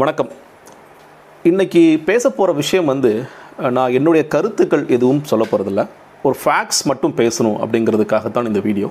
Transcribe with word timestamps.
வணக்கம். 0.00 0.28
இன்னைக்கு 1.48 1.80
பேச 2.06 2.22
போகிற 2.36 2.50
விஷயம் 2.60 2.86
வந்து 2.90 3.10
நான் 3.76 3.94
என்னுடைய 3.98 4.22
கருத்துக்கள் 4.34 4.84
எதுவும் 4.96 5.20
சொல்ல 5.30 5.44
போகிறதில்ல 5.50 5.82
ஒரு 6.26 6.36
ஃபேக்ட்ஸ் 6.42 6.80
மட்டும் 6.90 7.14
பேசணும் 7.18 7.58
அப்படிங்கிறதுக்காகத்தான் 7.62 8.48
இந்த 8.50 8.60
வீடியோ 8.68 8.88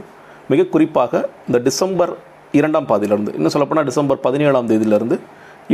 மிக 0.52 0.66
குறிப்பாக 0.76 1.22
இந்த 1.48 1.62
டிசம்பர் 1.68 2.14
இரண்டாம் 2.60 2.90
பாதியிலேருந்து 2.92 3.34
இன்னும் 3.38 3.54
சொல்லப்போனால் 3.56 3.90
டிசம்பர் 3.90 4.22
பதினேழாம் 4.28 4.70
தேதியிலேருந்து 4.74 5.20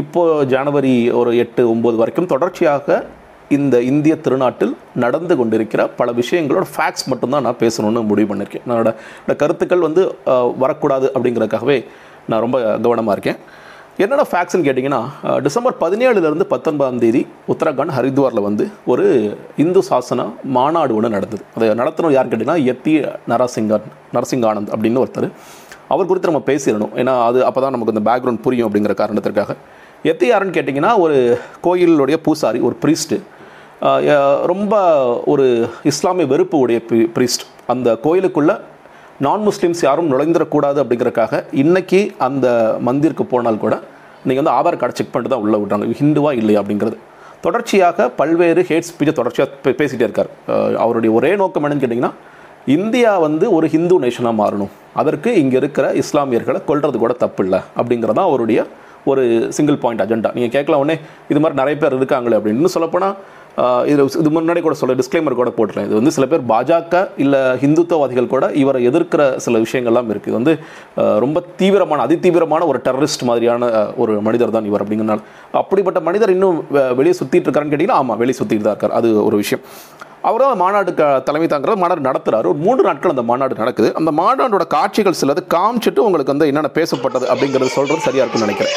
இப்போது 0.04 0.48
ஜனவரி 0.56 0.96
ஒரு 1.24 1.34
எட்டு 1.44 1.66
ஒம்பது 1.74 2.00
வரைக்கும் 2.04 2.32
தொடர்ச்சியாக 2.36 3.04
இந்த 3.60 3.76
இந்திய 3.92 4.16
திருநாட்டில் 4.24 4.74
நடந்து 5.06 5.36
கொண்டிருக்கிற 5.42 5.84
பல 6.02 6.12
விஷயங்களோட 6.24 6.66
ஃபேக்ட்ஸ் 6.74 7.08
மட்டும்தான் 7.12 7.48
நான் 7.50 7.62
பேசணும்னு 7.66 8.08
முடிவு 8.14 8.30
பண்ணியிருக்கேன். 8.32 8.68
என்னோட 8.68 9.36
கருத்துக்கள் 9.44 9.88
வந்து 9.90 10.04
வரக்கூடாது 10.66 11.10
அப்படிங்கிறதுக்காகவே 11.16 11.80
நான் 12.32 12.44
ரொம்ப 12.48 12.60
கவனமாக 12.86 13.16
இருக்கேன். 13.18 13.42
என்னென்ன 14.04 14.24
ஃபேக்ட்ஸ்னு 14.32 14.66
கேட்டிங்கன்னா 14.66 15.00
டிசம்பர் 15.46 15.76
பதினேழுலேருந்து 15.84 16.46
பத்தொன்பதாம் 16.52 17.00
தேதி 17.04 17.22
உத்தரகாண்ட் 17.54 17.94
ஹரித்வாரில் 17.98 18.44
வந்து 18.48 18.66
ஒரு 18.92 19.06
இந்து 19.64 19.82
சாசன 19.88 20.26
மாநாடு 20.58 20.92
ஒன்று 20.98 21.10
நடந்தது. 21.16 21.42
அதை 21.56 21.70
நடத்தினோம் 21.82 22.14
யார் 22.16 22.30
கேட்டிங்கன்னா 22.32 22.60
எத்தி 22.74 22.94
நரசிங்கன் 23.32 23.88
நரசிங்கானந்த் 24.18 24.72
அப்படின்னு 24.76 25.02
ஒருத்தர். 25.04 25.28
அவர் 25.96 26.10
குறித்து 26.12 26.32
நம்ம 26.32 26.44
பேசிடணும். 26.52 26.94
ஏன்னா 27.02 27.16
அது 27.30 27.42
அப்போ 27.48 27.60
தான் 27.66 27.76
நமக்கு 27.78 27.96
இந்த 27.96 28.06
பேக்ரவுண்ட் 28.12 28.44
புரியும் 28.46 28.68
அப்படிங்கிற 28.70 28.96
காரணத்திற்காக. 29.02 29.56
எத்தி 30.12 30.26
யாருன்னு 30.32 30.58
கேட்டிங்கன்னா 30.60 30.94
ஒரு 31.06 31.18
கோயிலுடைய 31.68 32.20
பூசாரி 32.30 32.62
ஒரு 32.70 32.78
ப்ரீஸ்ட்டு 32.86 33.20
ரொம்ப 34.54 34.74
ஒரு 35.32 35.46
இஸ்லாமிய 35.92 36.28
வெறுப்பு 36.36 36.58
உடைய 36.64 36.80
ப்ரீஸ்ட் 37.18 37.46
அந்த 37.74 37.90
கோயிலுக்குள்ளே 38.08 38.58
நான் 39.26 39.44
முஸ்லீம்ஸ் 39.46 39.80
யாரும் 39.86 40.10
நுழைந்துடக்கூடாது 40.12 40.78
அப்படிங்கிறக்காக 40.82 41.38
இன்றைக்கி 41.62 42.00
அந்த 42.26 42.48
மந்திருக்கு 42.88 43.24
போனால் 43.32 43.64
கூட 43.64 43.76
நீங்கள் 44.28 44.44
வந்து 44.44 44.56
ஆதார் 44.58 44.80
கார்டு 44.82 44.98
செக் 45.00 45.12
பண்ணிட்டு 45.14 45.34
தான் 45.34 45.44
உள்ளே 45.46 45.58
விட்றாங்க. 45.62 45.86
ஹிந்துவா 46.02 46.32
இல்லையா 46.40 46.62
அப்படிங்கிறது. 46.62 46.98
தொடர்ச்சியாக 47.46 48.08
பல்வேறு 48.20 48.62
ஹேட் 48.70 48.88
ஸ்பீச்சை 48.90 49.14
தொடர்ச்சியாக 49.20 49.74
பேசிகிட்டே 49.80 50.06
இருக்கார். 50.08 50.30
அவருடைய 50.84 51.12
ஒரே 51.18 51.32
நோக்கம் 51.42 51.66
என்னன்னு 51.66 51.84
கேட்டிங்கன்னா 51.84 52.14
இந்தியா 52.76 53.12
வந்து 53.26 53.46
ஒரு 53.58 53.66
ஹிந்து 53.74 53.96
நேஷனாக 54.04 54.36
மாறணும். 54.42 54.72
அதற்கு 55.02 55.30
இங்கே 55.42 55.58
இருக்கிற 55.62 55.86
இஸ்லாமியர்களை 56.02 56.60
கொல்றது 56.70 56.98
கூட 57.04 57.14
தப்பு 57.24 57.44
இல்லை 57.46 57.60
அப்படிங்கிறது 57.80 58.18
தான் 58.20 58.30
அவருடைய 58.30 58.60
ஒரு 59.12 59.24
சிங்கிள் 59.58 59.78
பாயிண்ட் 59.84 60.04
அஜெண்டா 60.04 60.30
நீங்கள் 60.38 60.54
கேட்கலாம் 60.56 60.82
உடனே 60.84 60.96
இது 61.32 61.40
மாதிரி 61.44 61.60
நிறைய 61.62 61.76
பேர் 61.82 61.98
இருக்காங்களே 62.00 62.38
அப்படின்னு. 62.40 62.74
சொல்லப்போனால் 62.76 63.16
இது 63.92 64.02
இது 64.22 64.30
முன்னாடி 64.36 64.62
கூட 64.66 64.76
சொல்ல 64.80 64.96
டிஸ்க்ளைமர் 65.00 65.38
கூட 65.40 65.52
போட்டுறேன். 65.58 65.86
இது 65.88 65.96
வந்து 66.00 66.12
சில 66.16 66.26
பேர் 66.32 66.44
பாஜக 66.52 66.96
இல்லை 67.24 67.40
ஹிந்துத்துவவாதிகள் 67.62 68.30
கூட 68.34 68.46
இவரை 68.62 68.80
எதிர்க்கிற 68.90 69.22
சில 69.46 69.60
விஷயங்கள்லாம் 69.64 70.12
இருக்குது 70.14 70.32
இது 70.32 70.40
வந்து 70.40 70.54
ரொம்ப 71.24 71.44
தீவிரமான 71.62 72.04
அதிதீவிரமான 72.08 72.66
ஒரு 72.72 72.80
டெரரிஸ்ட் 72.88 73.26
மாதிரியான 73.30 73.72
ஒரு 74.04 74.16
மனிதர் 74.28 74.56
தான் 74.56 74.68
இவர் 74.72 74.84
அப்படிங்கிறனால. 74.84 75.24
அப்படிப்பட்ட 75.62 76.02
மனிதர் 76.10 76.34
இன்னும் 76.36 76.60
வெளியே 77.00 77.16
சுற்றிட்டு 77.22 77.48
இருக்காருன்னு 77.48 77.74
கேட்டிங்கன்னா 77.74 78.02
ஆமாம் 78.04 78.20
வெளியே 78.24 78.38
சுற்றிட்டு 78.42 78.68
தான் 78.68 78.76
இருக்கார். 78.76 78.98
அது 79.00 79.10
ஒரு 79.28 79.38
விஷயம். 79.44 79.64
அவரதான் 80.30 80.62
மாநாடு 80.64 80.92
தலைமை 81.28 81.48
தாங்கிற 81.52 81.76
மாநாடு 81.84 82.08
நடத்துறாரு. 82.10 82.48
ஒரு 82.54 82.62
மூன்று 82.66 82.88
நாட்கள் 82.90 83.14
அந்த 83.16 83.26
மாநாடு 83.32 83.62
நடக்குது. 83.64 83.90
அந்த 84.02 84.12
மாநாடோட 84.22 84.66
காட்சிகள் 84.78 85.20
சிலது 85.22 85.44
காமிச்சிட்டு 85.56 86.06
உங்களுக்கு 86.08 86.34
வந்து 86.36 86.50
என்னென்ன 86.52 86.72
பேசப்பட்டது 86.80 87.28
அப்படிங்கிறது 87.34 87.78
சொல்கிறது 87.78 88.08
சரியாக 88.10 88.26
இருக்கும்னு 88.26 88.50
நினைக்கிறேன். 88.50 88.76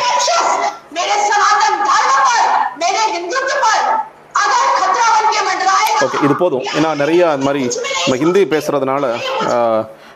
ஓகே 6.05 6.19
இது 6.27 6.35
போதும். 6.43 6.67
ஏன்னா 6.77 6.91
நிறையா 7.03 7.25
அந்த 7.35 7.45
மாதிரி 7.47 7.63
நம்ம 8.03 8.19
ஹிந்தி 8.23 8.43
பேசுகிறதுனால 8.53 9.05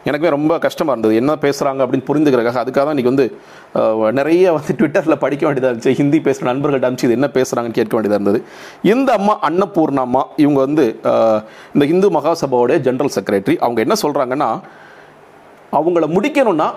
எனக்குமே 0.08 0.30
ரொம்ப 0.34 0.54
கஷ்டமாக 0.64 0.94
இருந்தது. 0.94 1.14
என்ன 1.20 1.32
பேசுகிறாங்க 1.44 1.80
அப்படின்னு 1.84 2.06
புரிந்துக்கிறக்காக 2.08 2.60
அதுக்காக 2.62 2.82
தான் 2.86 2.94
இன்றைக்கி 2.94 3.12
வந்து 3.12 3.26
நிறைய 4.18 4.52
வந்து 4.56 4.72
ட்விட்டரில் 4.80 5.20
படிக்க 5.22 5.42
வேண்டியதாக 5.46 5.70
இருந்துச்சு. 5.72 5.94
ஹிந்தி 6.00 6.18
பேசுகிற 6.26 6.46
நண்பர்கள்ட்ட 6.50 6.88
அனுப்பிச்சு 6.88 7.08
இது 7.08 7.18
என்ன 7.18 7.28
பேசுகிறாங்கன்னு 7.36 7.78
கேட்க 7.78 7.94
வேண்டியதாக 7.96 8.20
இருந்தது. 8.20 8.40
இந்த 8.92 9.12
அம்மா 9.18 9.34
அன்னபூர்ணா 9.48 10.04
அம்மா 10.08 10.22
இவங்க 10.44 10.58
வந்து 10.66 10.84
இந்த 11.74 11.86
இந்து 11.94 12.10
மகாசபாவோடைய 12.18 12.78
ஜென்ரல் 12.88 13.14
செக்ரட்டரி 13.16 13.56
அவங்க 13.64 13.80
என்ன 13.86 13.96
சொல்கிறாங்கன்னா 14.04 14.50
அவங்கள 15.80 16.06
முடிக்கணும்னா 16.16 16.68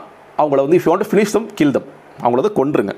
அவங்கள 0.42 0.60
வந்து 0.66 0.80
if 0.80 0.88
you 0.88 0.94
want 0.94 1.10
finish 1.12 1.36
them 1.38 1.50
kill 1.60 1.76
them 1.78 1.88
அவங்கள 2.24 2.40
வந்து 2.42 2.58
கொன்றுங்க. 2.62 2.96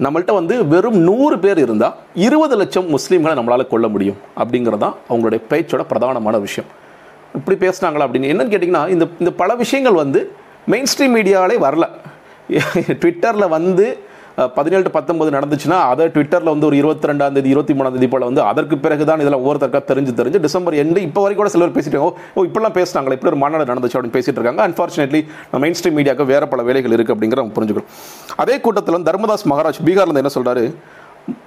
நம்மள்ட்ட 0.00 0.32
வந்து 0.32 0.66
வெறும் 0.66 0.98
நூறு 0.98 1.38
பேர் 1.38 1.58
இருந்தால் 1.58 1.94
இருபது 2.14 2.56
லட்சம் 2.56 2.88
முஸ்லீம்களை 2.88 3.34
நம்மளால் 3.38 3.66
கொல்ல 3.66 3.88
முடியும் 3.88 4.16
அப்படிங்கிறது 4.36 4.78
தான் 4.78 4.94
அவங்களுடைய 5.08 5.40
பேச்சோட 5.50 5.84
பிரதானமான 5.90 6.40
விஷயம். 6.40 6.70
இப்படி 7.34 7.66
பேசுனாங்களா 7.66 8.06
அப்படின்னு 8.06 8.30
என்னன்னு 8.32 8.52
கேட்டிங்கன்னா 8.54 8.88
இந்த 8.88 9.08
இந்த 9.18 9.32
பல 9.32 9.54
விஷயங்கள் 9.54 9.92
வந்து 9.92 10.32
மெயின் 10.66 10.84
ஸ்ட்ரீம் 10.84 11.16
மீடியாவிலே 11.16 11.56
வரல. 11.58 11.88
ட்விட்டரில் 13.00 13.48
வந்து 13.48 13.98
பதினேழு 14.56 14.82
to 14.86 14.90
பத்தொன்பது 14.96 15.30
நடந்துச்சுன்னா 15.36 15.78
அதை 15.92 16.04
ட்விட்டரில் 16.14 16.50
வந்து 16.52 16.66
ஒரு 16.68 16.76
இருபத்தி 16.80 17.08
ரெண்டாம் 17.10 17.36
தேதி 17.36 17.50
இருபத்தி 17.54 17.74
மூணாம் 17.78 17.94
தேதி 17.96 18.08
போல் 18.12 18.26
வந்து 18.28 18.42
அதற்கு 18.50 18.76
பிறகு 18.84 19.04
தான் 19.08 19.22
இதெல்லாம் 19.22 19.42
ஒவ்வொருத்தருக்கா 19.44 19.80
தெரிஞ்சு 19.90 20.12
தெரிஞ்சு 20.20 20.40
டிசம்பர் 20.44 20.76
எண்டு 20.82 21.00
இப்போ 21.06 21.20
வரைக்கும் 21.24 21.42
கூட 21.42 21.52
சிலர் 21.54 21.74
பேசிட்டு 21.76 22.02
ஓ 22.06 22.44
இப்படிலாம் 22.48 22.76
பேசுனாங்களே 22.78 23.16
இப்படி 23.18 23.32
ஒரு 23.32 23.40
மாநாடு 23.42 23.70
நடந்துச்சு 23.72 23.96
அப்படின்னு 23.98 24.16
பேசிட்டு 24.18 24.38
இருக்காங்க. 24.40 24.62
அன்ஃபார்ச்சுனேட்லி 24.68 25.20
மெயின் 25.64 25.76
ஸ்ட்ரீம் 25.80 25.96
மீடியாவுக்கு 26.00 26.30
வேற 26.32 26.46
பல 26.54 26.62
வேலைகள் 26.68 26.94
இருக்குது 26.96 27.16
அப்படிங்கிற 27.16 27.40
நம்ம 27.42 27.56
புரிஞ்சுக்கணும் 27.58 27.90
அதே 28.44 28.56
கூட்டத்தில் 28.66 29.06
தர்மதாஸ் 29.10 29.46
மகாராஜ் 29.52 29.80
பீகார்ல 29.88 30.22
என்ன 30.24 30.32
சொல்றாரு? 30.38 30.64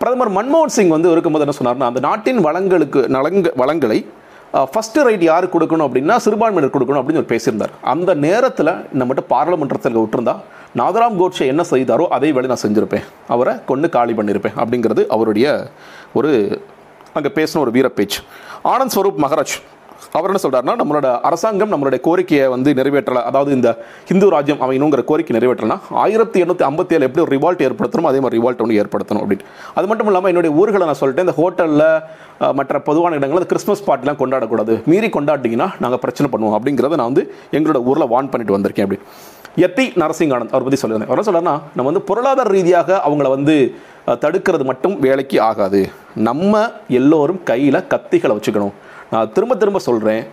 பிரதமர் 0.02 0.36
மன்மோகன் 0.38 0.76
சிங் 0.78 0.96
வந்து 0.98 1.14
இருக்கும்போது 1.16 1.46
என்ன 1.48 1.56
சொன்னார்னா 1.60 1.92
அந்த 1.92 2.04
நாட்டின் 2.10 2.42
வளங்களுக்கு 2.48 3.04
நலங்க 3.18 3.54
வளங்களை 3.64 4.00
ஃபஸ்ட்டு 4.72 5.04
ரைட் 5.08 5.24
யார் 5.32 5.54
கொடுக்கணும் 5.54 5.86
அப்படின்னா 5.88 6.16
சிறுபான்மையினர் 6.24 6.74
கொடுக்கணும் 6.74 7.02
அப்படின்னு 7.02 7.22
ஒரு 7.24 7.30
பேசியிருந்தார். 7.34 7.76
அந்த 7.94 8.12
நேரத்தில் 8.26 8.72
நம்மகிட்ட 9.02 9.24
பாராளுமன்றத்தில் 9.36 10.02
விட்டுருந்தா 10.02 10.36
நாதராம் 10.80 11.18
கோட்ஸே 11.20 11.46
என்ன 11.52 11.64
செய்தாரோ 11.72 12.04
அதே 12.16 12.30
வேலை 12.36 12.48
நான் 12.52 12.64
செஞ்சுருப்பேன். 12.64 13.06
அவரை 13.34 13.54
கொண்டு 13.70 13.88
காலி 13.96 14.14
பண்ணியிருப்பேன் 14.20 14.56
அப்படிங்கிறது 14.62 15.02
அவருடைய 15.16 15.48
ஒரு 16.20 16.30
அங்கே 17.18 17.30
பேசின 17.38 17.62
ஒரு 17.66 17.72
வீர 17.76 17.88
பேச்சு 17.98 18.20
ஆனந்த் 18.74 18.94
ஸ்வரூப் 18.96 19.20
மகராஜ் 19.24 19.56
அவர் 20.18 20.30
என்ன 20.32 20.42
சொல்கிறார்னா 20.44 20.74
நம்மளோட 20.80 21.08
அரசாங்கம் 21.28 21.72
நம்மளுடைய 21.74 22.00
கோரிக்கையை 22.06 22.46
வந்து 22.54 22.70
நிறைவேற்றல. 22.78 23.20
அதாவது 23.30 23.52
இந்த 23.58 23.70
ஹிந்து 24.10 24.28
ராஜ்யம் 24.34 24.62
அமையணுங்கிற 24.66 25.02
கோரிக்கை 25.10 25.34
நிறைவேற்றலாம் 25.38 25.82
ஆயிரத்தி 26.04 26.38
எண்ணூற்றி 26.44 26.66
ஐம்பத்தி 26.70 26.96
ஏழு 26.98 27.08
எப்படி 27.08 27.24
ஒரு 27.26 27.34
ரிவால்ட் 27.36 27.62
ஏற்படுத்தணும் 27.68 28.08
அதே 28.12 28.22
மாதிரி 28.24 28.38
ரிவால்ட் 28.40 28.64
ஒன்று 28.66 28.80
ஏற்படுத்தணும் 28.84 29.22
அப்படின்னு. 29.24 29.46
அது 29.78 29.90
மட்டும் 29.92 30.10
இல்லாமல் 30.12 30.32
என்னுடைய 30.34 30.54
ஊர்களை 30.62 30.88
நான் 30.90 31.02
சொல்லிட்டேன் 31.02 31.28
இந்த 31.28 31.36
ஹோட்டலில் 31.42 31.86
மற்ற 32.60 32.80
பொதுவான 32.88 33.20
இடங்களில் 33.20 33.50
கிறிஸ்மஸ் 33.52 33.86
பார்ட்டிலாம் 33.90 34.22
கொண்டாடக்கூடாது. 34.24 34.76
மீறி 34.94 35.10
கொண்டாட்டிங்கன்னா 35.18 35.70
நாங்கள் 35.86 36.04
பிரச்சனை 36.06 36.30
பண்ணுவோம் 36.36 36.58
அப்படிங்கிறத 36.60 37.00
நான் 37.02 37.12
வந்து 37.12 37.26
எங்களோட 37.60 37.82
ஊரில் 37.92 38.12
வான் 38.16 38.32
பண்ணிட்டு 38.34 38.58
வந்திருக்கேன் 38.58 38.88
அப்படி. 38.88 39.02
எத்தி 39.56 39.86
நரசிங்கானந்த் 40.02 40.54
அவர் 40.56 40.66
பற்றி 40.66 40.80
சொல்லியிருந்தேன். 40.82 41.10
அவர் 41.10 41.20
என்ன 41.20 41.30
சொல்றாருன்னா 41.30 41.56
நம்ம 41.76 41.88
வந்து 41.92 42.08
பொருளாதார 42.10 42.50
ரீதியாக 42.50 43.02
அவங்கள 43.08 43.30
வந்து 43.30 43.56
தடுக்கிறது 44.08 44.64
மட்டும் 44.64 45.00
வேலைக்கு 45.00 45.42
ஆகாது. 45.42 45.82
நம்ம 46.16 46.62
எல்லோரும் 46.88 47.42
கையில் 47.44 47.86
கத்திகளை 47.94 48.34
வச்சுக்கணும். 48.38 48.76
நான் 49.12 49.32
திரும்ப 49.32 49.56
திரும்ப 49.56 49.80
சொல்கிறேன் 49.80 50.24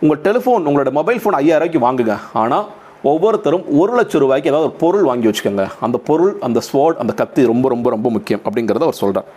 உங்கள் 0.00 0.20
டெலிஃபோன் 0.26 0.66
உங்களோட 0.68 0.90
மொபைல் 0.98 1.20
ஃபோன் 1.22 1.38
ஐயாயிரம் 1.40 1.72
ரூபாய்க்கு 1.72 1.86
வாங்குங்க. 1.86 2.16
ஆனால் 2.32 2.66
ஒவ்வொருத்தரும் 3.02 3.64
ஒரு 3.80 3.92
லட்சம் 3.98 4.20
ரூபாய்க்கு 4.20 4.50
ஏதாவது 4.50 4.68
ஒரு 4.70 4.78
பொருள் 4.82 5.08
வாங்கி 5.08 5.26
வச்சுக்கோங்க. 5.28 5.66
அந்த 5.80 5.98
பொருள் 5.98 6.32
அந்த 6.40 6.60
ஸ்வாட் 6.68 7.00
அந்த 7.02 7.12
கத்தி 7.12 7.46
ரொம்ப 7.46 7.68
ரொம்ப 7.68 7.90
ரொம்ப 7.90 8.10
முக்கியம் 8.10 8.40
அப்படிங்கிறத 8.44 8.88
அவர் 8.88 9.02
சொல்கிறார் 9.04 9.28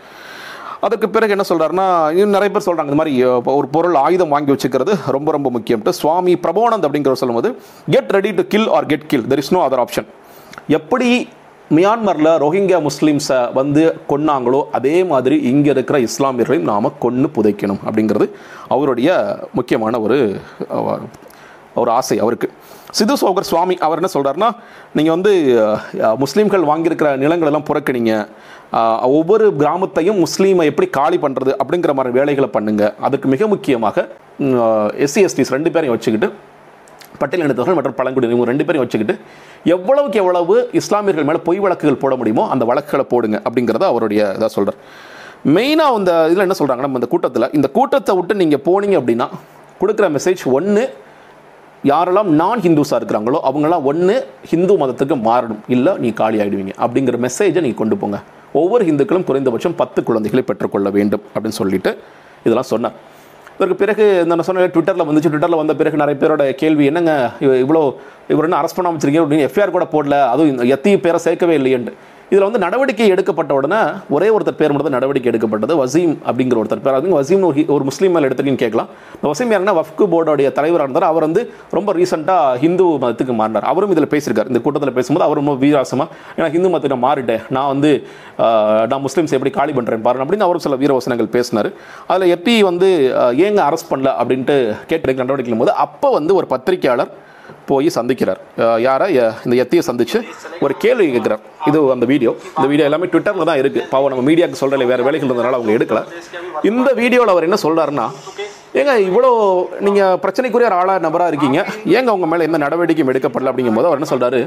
அதுக்கு 0.82 1.10
பிறகு 1.10 1.32
என்ன 1.32 1.46
சொல்கிறாருன்னா 1.50 1.86
இன்னும் 2.14 2.30
நிறைய 2.30 2.50
பேர் 2.54 2.66
சொல்கிறாங்க 2.66 2.92
இந்த 2.92 2.96
மாதிரி 2.96 3.24
ஒரு 3.60 3.68
பொருள் 3.68 3.96
ஆயுதம் 3.96 4.30
வாங்கி 4.30 4.52
வச்சுக்கிறது 4.52 4.94
ரொம்ப 5.06 5.32
ரொம்ப 5.32 5.52
முக்கியம்ட்டு 5.52 5.90
சுவாமி 5.90 6.34
பிரபோனந்த் 6.36 6.86
அப்படிங்கிறவர் 6.88 7.22
சொல்லும்போது 7.24 7.50
get 7.90 8.12
ready 8.12 8.32
to 8.32 8.46
kill 8.48 8.70
or 8.70 8.86
get 8.86 9.06
kill 9.06 9.28
there 9.28 9.38
is 9.38 9.54
no 9.54 9.62
other 9.68 9.82
option 9.86 10.08
எப்படி 10.68 11.10
மியான்மரில் 11.72 12.32
ரோஹிங்கியா 12.44 12.80
முஸ்லீம்ஸை 12.88 13.54
வந்து 13.54 13.84
கொன்னாங்களோ 14.10 14.62
அதே 14.72 15.04
மாதிரி 15.04 15.36
இங்கே 15.42 15.70
இருக்கிற 15.70 16.00
இஸ்லாமியர்களையும் 16.00 16.70
நாம் 16.72 16.98
கொன்று 17.00 17.30
புதைக்கணும் 17.36 17.82
அப்படிங்கிறது 17.86 18.28
அவருடைய 18.68 19.12
முக்கியமான 19.54 20.00
ஒரு 20.00 20.18
ஒரு 21.76 21.92
ஆசை 21.92 22.20
அவருக்கு. 22.20 22.48
சிது 22.98 23.16
சோகர் 23.22 23.48
சுவாமி 23.50 23.76
அவர் 23.86 24.00
என்ன 24.02 24.10
சொல்கிறாருன்னா 24.14 24.50
நீங்கள் 24.98 25.16
வந்து 25.16 25.32
முஸ்லீம்கள் 26.24 26.64
வாங்கியிருக்கிற 26.70 27.10
நிலங்களெல்லாம் 27.24 27.68
புறக்கணிங்க. 27.70 28.14
ஒவ்வொரு 29.18 29.46
கிராமத்தையும் 29.62 30.20
முஸ்லீமை 30.24 30.66
எப்படி 30.72 30.88
காலி 31.00 31.18
பண்ணுறது 31.26 31.52
அப்படிங்கிற 31.62 31.94
மாதிரி 31.98 32.16
வேலைகளை 32.20 32.50
பண்ணுங்க. 32.56 32.84
அதுக்கு 33.08 33.28
மிக 33.34 33.48
முக்கியமாக 33.54 34.08
எஸ்சி 35.06 35.22
எஸ்டிஸ் 35.28 35.54
ரெண்டு 35.58 35.72
பேரையும் 35.76 35.96
வச்சுக்கிட்டு 35.96 36.30
பட்டியல் 37.22 37.46
இனத்தவர்கள் 37.46 37.78
மற்றும் 37.78 37.98
பழங்குடியினர் 38.00 38.36
இவங்க 38.36 38.52
ரெண்டு 38.52 38.66
பேரையும் 38.68 38.86
வச்சுக்கிட்டு 38.86 39.16
எவ்வளவுக்கு 39.76 40.20
எவ்வளவு 40.22 40.56
இஸ்லாமியர்கள் 40.80 41.28
மேலே 41.30 41.42
பொய் 41.48 41.60
வழக்குகள் 41.66 42.02
போட 42.04 42.14
முடியுமோ 42.22 42.44
அந்த 42.54 42.64
வழக்குகளை 42.70 43.06
போடுங்க 43.14 43.38
அப்படிங்கிறத 43.48 43.88
அவருடைய 43.92 44.22
இதாக 44.38 44.50
சொல்கிறார் 44.58 44.80
மெயினாக 45.56 46.00
இந்த 46.00 46.12
இதில் 46.32 46.46
என்ன 46.48 46.58
சொல்கிறாங்க 46.62 46.84
நம்ம 46.86 47.00
இந்த 47.02 47.10
கூட்டத்தில் 47.14 47.48
இந்த 47.60 47.68
கூட்டத்தை 47.78 48.16
விட்டு 48.20 48.34
நீங்கள் 48.42 48.64
போனீங்க 48.68 48.98
அப்படின்னா 49.02 49.28
கொடுக்குற 49.82 50.08
மெசேஜ் 50.18 50.42
ஒன்று 50.58 50.84
யாரெல்லாம் 51.90 52.28
நான் 52.40 52.60
ஹிந்துஸாக 52.66 52.98
இருக்கிறாங்களோ 53.00 53.38
அவங்களாம் 53.50 53.86
ஒன்று 53.92 54.16
ஹிந்து 54.50 54.74
மதத்துக்கு 54.82 55.16
மாறணும். 55.28 55.62
இல்லை 55.76 55.94
நீ 56.04 56.10
காலி 56.20 56.38
ஆகிடுவீங்க 56.44 56.74
அப்படிங்கிற 56.84 57.18
மெசேஜை 57.26 57.62
நீங்கள் 57.66 57.82
கொண்டு 57.82 57.96
போங்க. 58.02 58.18
ஒவ்வொரு 58.62 58.84
இந்துக்களும் 58.92 59.26
குறைந்தபட்சம் 59.30 59.76
பத்து 59.82 60.00
குழந்தைகளை 60.10 60.44
பெற்றுக்கொள்ள 60.50 60.90
வேண்டும் 60.98 61.24
அப்படின்னு 61.34 61.60
சொல்லிட்டு 61.62 61.92
இதெல்லாம் 62.44 62.70
சொன்னார். 62.74 62.96
இதற்கு 63.56 63.76
பிறகு 63.82 64.04
இந்த 64.24 64.36
நான் 64.36 64.48
சொன்ன 64.50 64.68
ட்விட்டரில் 64.76 65.08
வந்துச்சு. 65.08 65.32
ட்விட்டரில் 65.32 65.62
வந்த 65.62 65.74
பிறகு 65.80 66.02
நிறைய 66.02 66.18
பேரோட 66.22 66.44
கேள்வி 66.62 66.86
என்னங்க 66.92 67.14
இவ்வளோ 67.64 67.82
இவர் 68.34 68.48
என்ன 68.48 68.60
அரெஸ்ட் 68.62 68.78
பண்ண 68.78 68.92
வச்சிருக்கீங்க? 68.92 69.26
அப்படின்னு 69.26 69.48
எஃப்ஐஆர் 69.50 69.76
கூட 69.78 69.88
போடல. 69.96 70.18
அதுவும் 70.34 70.72
எத்தையும் 70.76 71.04
பேரை 71.06 71.20
சேர்க்கவே 71.26 71.56
இல்லையன்ட்டு. 71.62 71.94
இதில் 72.32 72.44
வந்து 72.44 72.60
நடவடிக்கை 72.60 73.08
எடுக்கப்பட்ட 73.08 73.54
உடனே 73.54 73.82
ஒரே 74.10 74.28
ஒருத்தர் 74.28 74.52
பேர் 74.52 74.72
மட்டும் 74.72 74.82
தான் 74.82 74.92
நடவடிக்கை 74.92 75.32
எடுக்கப்பட்டது. 75.32 75.86
வசீம் 75.86 76.18
அப்படிங்கிற 76.26 76.62
ஒருத்தர் 76.64 76.82
பேர். 76.82 76.94
அது 76.94 77.22
வசீம் 77.22 77.42
ஒரு 77.42 77.60
ஹி- 77.60 77.68
ஒரு 77.68 77.84
முஸ்லீம் 77.84 78.12
மேலே 78.12 78.28
எடுத்துக்கின்னு 78.28 78.56
கேட்கலாம். 78.56 78.88
இந்த 79.22 79.28
வசீம் 79.28 79.60
யாருன்னா 79.60 79.72
வஃப்கு 79.72 80.04
போர்டோடைய 80.04 80.52
தலைவராக 80.52 80.90
இருந்தார். 80.90 81.04
அவர் 81.04 81.22
வந்து 81.22 81.54
ரொம்ப 81.72 81.94
ரீசெண்டாக 81.94 82.56
ஹிந்து 82.56 82.84
மதத்துக்கு 82.84 83.34
மாறினார். 83.34 83.64
அவரும் 83.64 83.92
இதில் 83.92 84.06
பேசியிருக்கார். 84.06 84.48
இந்த 84.48 84.60
கூட்டத்தில் 84.60 84.94
பேசும்போது 84.94 85.26
அவர் 85.26 85.44
ரொம்ப 85.44 85.66
வீராசமாக 85.66 86.08
ஏன்னா 86.38 86.50
ஹிந்து 86.50 86.70
மதத்துக்கு 86.70 86.98
நான் 86.98 87.14
மாறிட்டேன். 87.14 87.42
நான் 87.50 87.68
வந்து 87.68 88.08
நான் 88.38 89.04
முஸ்லீம்ஸ் 89.06 89.32
எப்படி 89.32 89.50
காலி 89.50 89.72
பண்ணுறேன் 89.72 90.02
பாருங்க 90.02 90.36
அப்படின்னு 90.36 90.40
அவரும் 90.40 90.60
சில 90.60 90.76
வீரவசனங்கள் 90.76 91.30
பேசினார். 91.30 91.72
அதில் 92.08 92.30
எப்படி 92.30 92.64
வந்து 92.64 93.14
ஏங்க 93.18 93.70
அரெஸ்ட் 93.70 93.94
பண்ணல? 93.96 94.12
அப்படின்ட்டு 94.24 94.76
கேட்டு 94.88 95.14
நடவடிக்கை 95.14 95.58
போது 95.58 95.74
அப்போ 95.74 96.12
வந்து 96.12 96.36
ஒரு 96.36 96.48
பத்திரிக்கையாளர் 96.48 97.30
போய் 97.70 97.88
சந்திக்கிறார். 97.98 98.40
யாரை? 98.86 99.08
இந்த 99.46 99.56
எத்தியை 99.64 99.84
சந்தித்து 99.90 100.20
ஒரு 100.66 100.74
கேள்வி 100.84 101.06
கேட்குறார். 101.16 101.44
இது 101.70 101.80
அந்த 101.96 102.08
வீடியோ. 102.12 102.32
இந்த 102.56 102.68
வீடியோ 102.72 102.88
எல்லாமே 102.90 103.10
ட்விட்டரில் 103.14 103.50
தான் 103.52 103.62
இருக்குது 103.62 103.86
பாவம் 103.94 104.12
நம்ம 104.14 104.26
மீடியாவுக்கு 104.30 104.62
சொல்கிறல 104.64 104.88
வேறு 104.92 105.06
வேலைகள் 105.08 105.28
இருந்ததுனால 105.28 105.60
அவங்க 105.60 105.74
எடுக்கல. 105.78 106.02
இந்த 106.72 106.90
வீடியோவில் 107.02 107.34
அவர் 107.36 107.48
என்ன 107.50 107.60
சொல்கிறாருன்னா 107.66 108.08
ஏங்க 108.82 108.94
இவ்வளோ 109.08 109.30
நீங்கள் 109.86 110.20
பிரச்சனைக்குரிய 110.26 110.68
ஒரு 110.72 110.78
ஆளாக 110.82 111.06
நபராக 111.06 111.32
இருக்கீங்க. 111.32 111.60
ஏங்க 111.98 112.12
உங்கள் 112.18 112.32
மேலே 112.34 112.46
எந்த 112.50 112.60
நடவடிக்கையும் 112.66 113.14
எடுக்கப்படல 113.14 113.52
அப்படிங்கும்போது 113.54 113.90
அவர் 113.90 114.00
என்ன 114.02 114.12
சொல்கிறாரு 114.14 114.42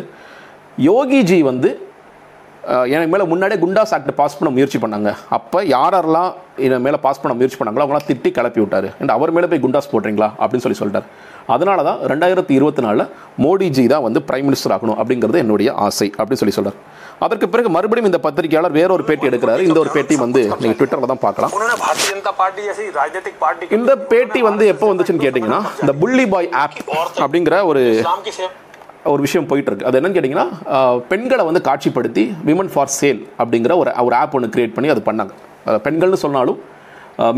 யோகிஜி 0.90 1.40
வந்து 1.50 1.70
எனக்கு 2.92 3.10
மேலே 3.12 3.24
முன்னாடியே 3.30 3.58
குண்டாஸ் 3.62 3.92
ஆக்ட் 3.94 4.12
பாஸ் 4.20 4.36
பண்ண 4.36 4.50
முயற்சி 4.56 4.78
பண்ணாங்க. 4.82 5.10
அப்போ 5.36 5.58
யாரெல்லாம் 5.72 6.30
என் 6.66 6.84
மேலே 6.86 6.98
பாஸ் 7.06 7.20
பண்ண 7.22 7.32
முயற்சி 7.38 7.58
பண்ணாங்களோ 7.58 7.84
அவங்களாம் 7.84 8.06
திட்டி 8.10 8.30
கிளப்பி 8.36 8.60
விட்டார். 8.62 8.88
அண்ட் 9.00 9.12
அவர் 9.16 9.32
மேலே 9.36 9.48
போய் 9.50 9.62
குண்டாஸ் 9.64 9.90
போடுறீங்களா? 9.94 10.28
அப்படின்னு 10.42 10.64
சொல்லி 10.66 10.78
சொல்லிட்டார். 10.80 11.08
அதனால 11.54 11.78
தான் 11.88 11.98
ரெண்டாயிரத்தி 12.10 12.52
இருபத்தி 12.58 12.82
நாலில் 12.84 13.06
மோடிஜி 13.44 13.84
தான் 13.92 14.04
வந்து 14.06 14.20
பிரைம் 14.28 14.46
மினிஸ்டர் 14.48 14.74
ஆகணும் 14.76 14.98
அப்படிங்கிறது 15.00 15.38
என்னுடைய 15.44 15.70
ஆசை 15.86 16.08
அப்படின்னு 16.18 16.40
சொல்லி 16.42 16.56
சொல்கிறார் 16.58 16.78
அதற்கு 17.24 17.46
பிறகு 17.52 17.68
மறுபடியும் 17.76 18.08
இந்த 18.10 18.20
பத்திரிகையாளர் 18.26 18.76
வேற 18.78 18.90
ஒரு 18.96 19.04
பேட்டி 19.08 19.26
எடுக்கிறாரு. 19.30 19.62
இந்த 19.68 19.78
ஒரு 19.82 19.90
பேட்டி 19.96 20.14
வந்து 20.24 20.40
நீங்கள் 20.62 20.78
ட்விட்டரில் 20.78 21.12
தான் 21.12 21.22
பார்க்கலாம். 21.26 21.52
இந்த 23.78 23.92
பேட்டி 24.12 24.42
வந்து 24.48 24.66
எப்போ 24.72 24.88
வந்துச்சுன்னு 24.92 25.24
கேட்டிங்கன்னா 25.26 25.60
இந்த 25.84 25.94
புள்ளி 26.02 26.26
பாய் 26.34 26.50
ஆப் 26.62 26.78
அப்படிங்கிற 27.24 27.56
ஒரு 27.70 27.82
ஒரு 29.12 29.22
விஷயம் 29.26 29.48
போயிட்டு 29.48 29.70
இருக்கு 29.70 29.86
அது 29.88 29.98
என்னன்னு 29.98 30.16
கேட்டிங்கன்னா 30.16 30.46
பெண்களை 31.12 31.44
வந்து 31.48 31.62
காட்சிப்படுத்தி 31.68 32.22
விமன் 32.50 32.70
ஃபார் 32.74 32.92
சேல் 33.00 33.20
அப்படிங்கிற 33.42 33.72
ஒரு 33.82 33.90
ஒரு 34.06 34.16
ஆப் 34.20 34.36
ஒன்று 34.36 34.54
கிரியேட் 34.54 34.76
பண்ணி 34.76 34.92
அது 34.94 35.02
பண்ணாங்க. 35.08 35.32
பெண்கள்னு 35.86 36.20
சொன்னாலும் 36.24 36.58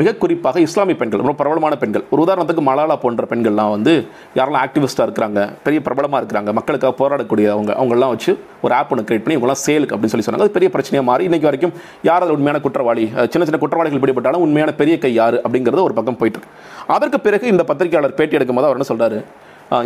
மிக 0.01 0.15
குறிப்பாக 0.23 0.61
இஸ்லாமிய 0.67 0.97
பெண்கள் 1.01 1.21
ரொம்ப 1.23 1.35
பிரபலமான 1.39 1.75
பெண்கள். 1.81 2.05
ஒரு 2.13 2.21
உதாரணத்துக்கு 2.25 2.63
மலாலா 2.69 2.95
போன்ற 3.03 3.25
பெண்கள்லாம் 3.33 3.73
வந்து 3.75 3.93
யாரெல்லாம் 4.39 4.63
ஆக்டிவிஸ்ட்டாக 4.67 5.07
இருக்கிறாங்க 5.09 5.41
பெரிய 5.67 5.81
பிரபலமாக 5.87 6.21
இருக்கிறாங்க 6.23 6.53
மக்களுக்காக 6.59 6.93
போராடக்கூடிய 7.01 7.47
அவங்க 7.55 7.73
அவங்கெல்லாம் 7.81 8.13
வச்சு 8.15 8.33
ஒரு 8.67 8.75
ஆப் 8.79 8.93
ஒன்று 8.95 9.07
கிரியேட் 9.09 9.25
பண்ணி 9.25 9.39
இவங்களாம் 9.39 9.61
சேலுக்கு 9.67 9.95
அப்படின்னு 9.97 10.15
சொல்லி 10.15 10.27
சொன்னாங்க. 10.27 10.47
அது 10.47 10.57
பெரிய 10.57 10.71
பிரச்சனையாக 10.77 11.09
மாறி 11.11 11.29
இன்றைக்கி 11.29 11.49
வரைக்கும் 11.51 11.75
யார் 12.09 12.25
அது 12.27 12.35
உண்மையான 12.37 12.61
குற்றவாளி 12.67 13.05
சின்ன 13.33 13.45
சின்ன 13.49 13.61
குற்றவாளிகள் 13.65 14.03
பிடிபட்டாலும் 14.05 14.45
உண்மையான 14.47 14.75
பெரிய 14.81 14.97
கை 15.05 15.13
யார் 15.21 15.39
அப்படிங்கிறது 15.45 15.87
ஒரு 15.89 15.97
பக்கம் 16.01 16.19
போயிட்டு 16.23 16.41
இருக்கு. 16.41 16.57
அதற்கு 16.97 17.21
பிறகு 17.29 17.47
இந்த 17.55 17.65
பத்திரிகையாளர் 17.71 18.19
பேட்டி 18.21 18.37
எடுக்கும்போது 18.41 18.69
அவர் 18.71 18.79
என்ன 18.81 18.89
சொல்றாரு? 18.93 19.21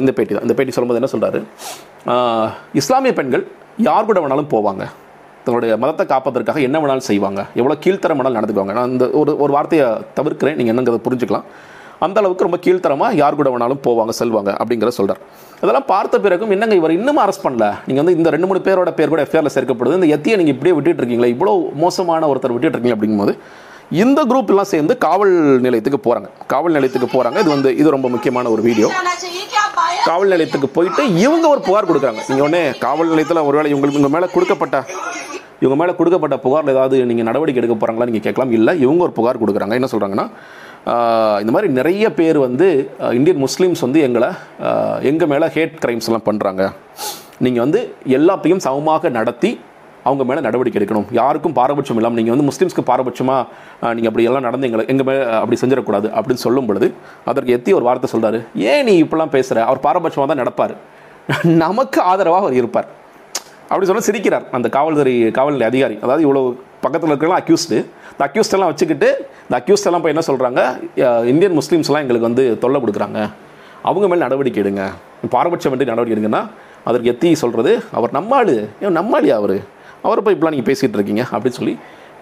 இந்த 0.02 0.12
பேட்டி 0.16 0.32
தான். 0.36 0.46
இந்த 0.46 0.54
பேட்டி 0.56 0.72
சொல்லும்போது 0.76 1.00
என்ன 1.02 1.12
சொல்கிறார் 1.16 1.38
இஸ்லாமிய 2.80 3.12
பெண்கள் 3.20 3.44
யார் 3.88 4.08
கூட 4.08 4.18
வேணாலும் 4.24 4.52
போவாங்க. 4.56 4.84
தங்களுடைய 5.44 5.74
மதத்தை 5.82 6.04
காப்பதற்காக 6.12 6.60
என்ன 6.68 6.78
வேணாலும் 6.82 7.08
செய்வாங்க? 7.10 7.40
எவ்வளோ 7.60 7.76
கீழ்த்தரம் 7.84 8.18
வேணாலும் 8.20 8.38
நடந்துக்குவாங்க? 8.38 8.74
நான் 8.78 8.92
இந்த 8.94 9.06
ஒரு 9.20 9.32
ஒரு 9.44 9.52
வார்த்தையை 9.56 9.86
தவிர்க்கிறேன். 10.18 10.56
நீங்கள் 10.60 10.74
என்னங்கிறத 10.74 11.00
புரிஞ்சுக்கலாம். 11.06 11.46
அந்த 12.06 12.18
அளவுக்கு 12.20 12.46
ரொம்ப 12.46 12.58
கீழ்த்தரமாக 12.64 13.18
யார் 13.20 13.38
கூட 13.38 13.48
வேணாலும் 13.54 13.80
போவாங்க 13.86 14.12
செல்வாங்க 14.18 14.50
அப்படிங்கிற 14.60 14.90
சொல்கிறார் 14.98 15.22
அதெல்லாம் 15.62 15.88
பார்த்த 15.90 16.20
பிறகும் 16.26 16.52
என்னங்க 16.54 16.76
இவர் 16.80 16.94
இன்னும் 16.98 17.20
அரெஸ்ட் 17.24 17.44
பண்ணல? 17.46 17.66
நீங்கள் 17.86 18.02
வந்து 18.02 18.14
இந்த 18.18 18.28
ரெண்டு 18.34 18.46
மூணு 18.50 18.60
பேரோட 18.68 18.90
பேர் 18.98 19.12
கூட 19.12 19.22
எஃப்ஐஆரில் 19.26 19.54
சேர்க்கப்படுது. 19.56 19.98
இந்த 20.00 20.08
எத்தியை 20.16 20.36
நீங்கள் 20.40 20.56
இப்படியே 20.56 20.74
விட்டுட்டு 20.76 21.02
இருக்கீங்களா 21.02 21.30
இவ்வளோ 21.34 21.52
மோசமான 21.82 22.28
ஒருத்தர் 22.32 22.54
விட்டுட்டு 22.56 22.76
இருக்கீங்க 22.76 22.96
அப்படிங்கும்போது 22.98 23.34
இந்த 23.98 24.20
குரூப் 24.30 24.50
எல்லாம் 24.52 24.68
சேர்ந்து 24.72 24.94
காவல் 25.04 25.32
நிலையத்துக்கு 25.64 25.98
போகிறாங்க 26.04 26.28
காவல் 26.50 26.74
நிலையத்துக்கு 26.76 27.08
போகிறாங்க 27.14 27.38
இது 27.42 27.50
வந்து 27.54 27.70
இது 27.80 27.88
ரொம்ப 27.94 28.08
முக்கியமான 28.14 28.50
ஒரு 28.54 28.62
வீடியோ. 28.66 28.88
காவல் 30.08 30.32
நிலையத்துக்கு 30.32 30.68
போயிட்டு 30.76 31.02
இவங்க 31.24 31.46
ஒரு 31.54 31.60
புகார் 31.68 31.88
கொடுக்குறாங்க. 31.88 32.20
நீங்கள் 32.28 32.46
உடனே 32.46 32.60
காவல் 32.84 33.10
நிலையத்தில் 33.12 33.40
ஒருவேளை 33.48 33.68
இவங்களுக்கு 33.72 34.00
உங்கள் 34.00 34.14
மேலே 34.16 34.26
கொடுக்கப்பட்ட 34.34 34.76
இவங்க 35.62 35.78
மேலே 35.80 35.94
கொடுக்கப்பட்ட 36.00 36.36
புகாரில் 36.44 36.72
ஏதாவது 36.74 36.98
நீங்கள் 37.10 37.28
நடவடிக்கை 37.28 37.60
எடுக்க 37.62 37.76
போகிறாங்களா 37.78 38.08
நீங்கள் 38.10 38.26
கேட்கலாம். 38.26 38.52
இல்லை 38.58 38.74
இவங்க 38.84 39.02
ஒரு 39.08 39.14
புகார் 39.18 39.40
கொடுக்குறாங்க. 39.42 39.78
என்ன 39.80 39.88
சொல்கிறாங்கன்னா 39.94 40.26
இந்த 41.42 41.52
மாதிரி 41.54 41.70
நிறைய 41.80 42.06
பேர் 42.20 42.38
வந்து 42.46 42.68
இந்தியன் 43.18 43.42
முஸ்லீம்ஸ் 43.46 43.84
வந்து 43.86 44.02
எங்களை 44.08 44.30
எங்கள் 45.10 45.30
மேலே 45.32 45.48
ஹேட் 45.56 45.76
கிரைம்ஸ் 45.84 46.08
எல்லாம் 46.10 46.26
பண்ணுறாங்க 46.28 46.62
நீங்கள் 47.46 47.64
வந்து 47.64 47.82
எல்லாத்தையும் 48.18 48.62
சமமாக 48.68 49.10
நடத்தி 49.18 49.52
அவங்க 50.04 50.24
மேலே 50.28 50.40
நடவடிக்கை 50.46 50.78
எடுக்கணும். 50.80 51.06
யாருக்கும் 51.18 51.54
பாரபட்சம் 51.58 51.98
இல்லாமல் 52.00 52.18
நீங்கள் 52.20 52.34
வந்து 52.34 52.46
முஸ்லீம்ஸ்க்கு 52.50 52.84
பாரபட்சமாக 52.90 53.42
நீங்கள் 53.96 54.10
அப்படி 54.10 54.26
எல்லாம் 54.28 54.46
நடந்து 54.48 54.66
எங்களை 54.68 54.84
எங்கள் 54.92 55.06
மேலே 55.08 55.24
அப்படி 55.40 55.58
செஞ்சிடக்கூடாது 55.62 56.08
அப்படின்னு 56.18 56.42
சொல்லும் 56.46 56.68
பொழுது 56.68 56.86
அதற்கு 57.30 57.54
எத்தி 57.56 57.74
ஒரு 57.78 57.84
வார்த்தை 57.88 58.10
சொல்கிறார் 58.14 58.38
ஏன் 58.70 58.84
நீ 58.88 58.94
இப்படிலாம் 59.04 59.34
பேசுகிற 59.36 59.64
அவர் 59.68 59.84
பாரபட்சமாக 59.86 60.28
தான் 60.32 60.42
நடப்பார். 60.42 60.74
நமக்கு 61.64 62.00
ஆதரவாக 62.10 62.44
அவர் 62.46 62.56
இருப்பார். 62.60 62.88
அப்படி 63.70 63.86
சொன்னால் 63.86 64.06
சிரிக்கிறார் 64.06 64.46
அந்த 64.56 64.68
காவல்துறை 64.76 65.12
காவல்நிலை 65.38 65.66
அதிகாரி. 65.70 65.96
அதாவது 66.04 66.24
இவ்வளோ 66.26 66.42
பக்கத்தில் 66.84 67.12
இருக்கிறலாம் 67.12 67.40
அக்யூஸ்டு 67.42 67.76
இந்த 68.12 68.24
அக்யூஸ்டெல்லாம் 68.28 68.70
வச்சுக்கிட்டு 68.70 69.08
இந்த 69.44 69.54
அக்யூஸ்டெல்லாம் 69.60 70.02
போய் 70.04 70.14
என்ன 70.14 70.24
சொல்கிறாங்க 70.30 70.60
இந்தியன் 71.32 71.56
முஸ்லீம்ஸ்லாம் 71.58 72.02
எங்களுக்கு 72.04 72.28
வந்து 72.30 72.44
தொல்லை 72.64 72.80
கொடுக்குறாங்க. 72.80 73.20
அவங்க 73.88 74.06
மேல் 74.08 74.24
நடவடிக்கை 74.26 74.62
எடுங்க. 74.64 74.82
பாரபட்சம் 75.34 75.72
என்று 75.74 75.90
நடவடிக்கை 75.92 76.16
எடுங்கன்னா 76.16 76.42
அதற்கு 76.88 77.10
எத்தி 77.12 77.32
சொல்கிறது 77.42 77.72
அவர் 77.98 78.12
நம்மாளு 78.18 78.54
ஏன் 78.84 78.96
நம்மாளியா 78.98 79.36
அவர்? 79.40 79.56
அவரை 80.06 80.20
போய் 80.24 80.34
இப்படிலாம் 80.36 80.56
நீங்கள் 80.56 80.70
பேசிகிட்டு 80.70 80.98
இருக்கீங்க 80.98 81.24
அப்படின்னு 81.34 81.58
சொல்லி 81.60 81.74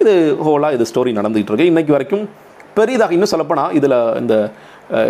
இது 0.02 0.14
ஹோலாக 0.46 0.76
இது 0.78 0.84
ஸ்டோரி 0.92 1.12
நடந்துகிட்டு 1.20 1.52
இருக்கு. 1.52 1.70
இன்றைக்கு 1.72 1.94
வரைக்கும் 1.96 2.24
பெரிதாக 2.78 3.14
இன்னும் 3.14 3.30
சொல்லப்போனால் 3.34 3.72
இதில் 3.78 4.00
இந்த 4.22 4.34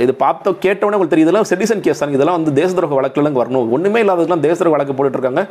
இது 0.02 0.12
பார்த்த 0.22 0.52
கேட்டவொடனே 0.62 0.96
உங்களுக்கு 0.96 1.12
தெரியும். 1.12 1.28
இதெல்லாம் 1.28 1.48
செடிசன் 1.50 1.82
கேஸ் 1.86 2.00
தான். 2.02 2.14
இதெல்லாம் 2.16 2.36
வந்து 2.38 2.52
தேச 2.58 2.70
துரோக 2.76 2.94
வழக்குலாம் 2.98 3.36
வரணும். 3.40 3.66
ஒன்றுமே 3.74 4.00
இல்லாததுலாம் 4.04 4.42
தேச 4.46 4.56
துரோக 4.60 4.72
வழக்கு 4.74 4.94
போட்டுட்டு 4.98 5.42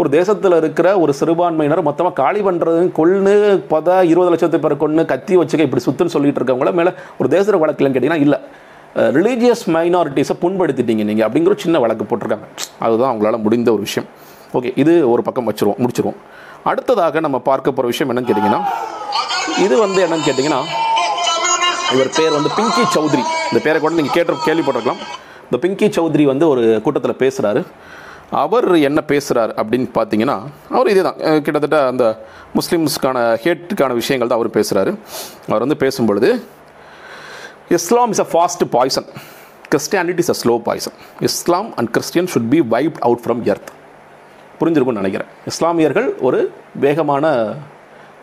ஒரு 0.00 0.08
தேசத்தில் 0.16 0.56
இருக்கிற 0.60 0.88
ஒரு 1.02 1.12
சிறுபான்மையினர் 1.18 1.82
மொத்தமாக 1.88 2.14
காலி 2.22 2.40
பண்ணுறது 2.46 2.80
கொன்று 2.98 3.34
பத 3.72 3.98
இருபது 4.12 4.32
லட்சத்து 4.34 4.60
பேர் 4.64 4.74
கொன்று 4.84 5.04
கத்தி 5.12 5.36
வச்சுக்க 5.40 5.68
இப்படி 5.68 5.84
சுத்துன்னு 5.86 6.14
சொல்லிட்டு 6.16 6.40
இருக்கவங்கள 6.40 6.72
மேலே 6.80 6.92
ஒரு 7.20 7.30
தேச 7.34 7.44
துரோக 7.48 7.62
வழக்குலன்னு 7.64 7.96
கேட்டிங்கன்னா 7.96 8.24
இல்லை. 8.26 8.38
ரிலீஜியஸ் 9.18 9.64
மைனாரிட்டிஸை 9.76 10.36
புண்படுத்திட்டீங்க 10.42 11.04
நீங்கள் 11.10 11.26
அப்படிங்கிற 11.28 11.52
ஒரு 11.54 11.64
சின்ன 11.66 11.78
வழக்கு 11.84 12.04
போட்டிருக்காங்க. 12.10 12.48
அதுதான் 12.86 13.10
அவங்களால 13.12 13.38
முடிந்த 13.46 13.70
ஒரு 13.76 13.84
விஷயம். 13.88 14.08
ஓகே 14.58 14.72
இது 14.82 14.92
ஒரு 15.12 15.22
பக்கம் 15.28 15.48
வச்சுருவோம் 15.50 15.80
முடிச்சிருவோம். 15.84 16.18
அடுத்ததாக 16.70 17.20
நம்ம 17.20 17.38
பார்க்க 17.50 17.72
போகிற 17.72 17.86
விஷயம் 17.92 18.10
என்னன்னு 18.12 18.28
கேட்டிங்கன்னா 18.30 18.60
இது 19.64 19.74
வந்து 19.84 20.00
என்னன்னு 20.06 20.26
கேட்டிங்கன்னா 20.28 20.60
இவர் 21.94 22.10
பேர் 22.16 22.36
வந்து 22.38 22.50
பிங்கி 22.58 22.84
சௌத்ரி. 22.94 23.22
இந்த 23.50 23.60
பேரை 23.64 23.80
கூட 23.80 23.92
நீங்கள் 23.94 24.14
கேட்டு 24.16 24.46
கேள்விப்பட்டிருக்கலாம். 24.46 25.02
இந்த 25.48 25.58
பிங்கி 25.64 25.86
சௌத்ரி 25.96 26.24
வந்து 26.24 26.48
ஒரு 26.48 26.80
கூட்டத்தில் 26.84 27.20
பேசுகிறாரு 27.24 27.60
அவர் 28.42 28.66
என்ன 28.88 29.00
பேசுகிறார் 29.00 29.52
அப்படின்னு 29.60 29.88
பார்த்தீங்கன்னா 29.98 30.36
அவர் 30.70 30.88
இதே 30.92 31.02
தான் 31.02 31.18
கிட்டத்தட்ட 31.44 31.86
அந்த 31.86 32.04
முஸ்லீம்ஸ்க்கான 32.54 33.18
ஹேட்டுக்கான 33.44 33.94
விஷயங்கள் 33.94 34.28
தான் 34.28 34.38
அவர் 34.38 34.56
பேசுகிறாரு 34.58 34.92
அவர் 35.48 35.64
வந்து 35.64 35.78
பேசும்பொழுது 35.84 36.30
Islam 37.76 38.10
is 38.10 38.20
a 38.20 38.28
fast 38.32 38.64
poison 38.76 39.08
Christianity 39.70 40.18
is 40.18 40.32
a 40.34 40.38
slow 40.42 40.56
poison 40.58 40.96
Islam 41.20 41.74
and 41.76 41.90
Christian 41.90 42.30
should 42.34 42.50
be 42.54 42.60
wiped 42.74 43.00
out 43.08 43.22
from 43.26 43.42
earth 43.52 43.70
புரிஞ்சிருக்கும்னு 44.60 45.02
நினைக்கிறேன். 45.02 45.30
இஸ்லாமியர்கள் 45.52 46.08
ஒரு 46.28 46.40
வேகமான 46.84 47.34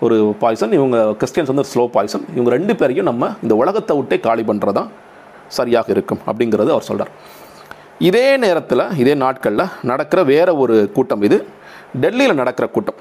ஒரு 0.06 0.16
பாய்சன் 0.42 0.74
இவங்க 0.78 0.98
கிறிஸ்டியன்ஸ் 1.20 1.52
வந்து 1.52 1.66
ஸ்லோ 1.72 1.84
பாய்சன் 1.96 2.26
இவங்க 2.36 2.50
ரெண்டு 2.58 2.74
பேரையும் 2.80 3.10
நம்ம 3.10 3.30
இந்த 3.44 3.56
உலகத்தை 3.62 3.94
விட்டே 3.98 4.18
காலி 4.28 4.44
பண்ணுறது 4.50 4.78
தான் 4.80 4.90
சரியாக 5.58 5.92
இருக்கும் 5.96 6.22
அப்படிங்கிறது 6.30 6.74
அவர் 6.76 6.88
சொல்கிறார் 6.90 7.12
இதே 8.08 8.28
நேரத்தில் 8.44 8.84
இதே 9.02 9.14
நாட்களில் 9.24 9.72
நடக்கிற 9.92 10.20
வேற 10.32 10.50
ஒரு 10.64 10.76
கூட்டம் 10.96 11.24
இது. 11.28 11.38
டெல்லியில் 12.04 12.40
நடக்கிற 12.42 12.66
கூட்டம். 12.76 13.00